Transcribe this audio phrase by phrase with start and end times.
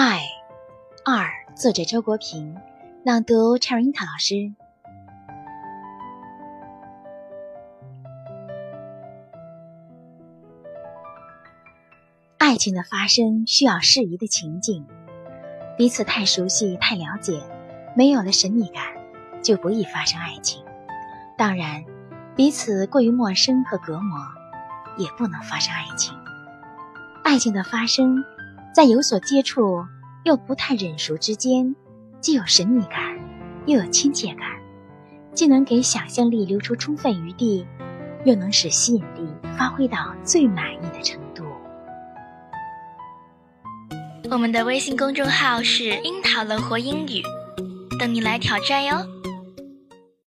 [0.00, 0.20] 爱
[1.04, 2.56] 二，作者周国平，
[3.04, 4.54] 朗读 c h e r i n t a 老师。
[12.38, 14.86] 爱情的发生需要适宜的情境，
[15.76, 17.42] 彼此太熟悉、太了解，
[17.96, 18.84] 没有了神秘感，
[19.42, 20.62] 就不易发生爱情。
[21.36, 21.84] 当然，
[22.36, 24.16] 彼此过于陌生和隔膜，
[24.96, 26.16] 也不能发生爱情。
[27.24, 28.24] 爱情的发生，
[28.78, 29.84] 在有所接触
[30.22, 31.74] 又不太忍熟之间，
[32.20, 33.18] 既有神秘感，
[33.66, 34.46] 又有亲切感，
[35.34, 37.66] 既能给想象力留出充分余地，
[38.24, 41.42] 又能使吸引力发挥到最满意的程度。
[44.30, 47.20] 我们的微信公众号是“樱桃乐活英语”，
[47.98, 49.04] 等你来挑战哟。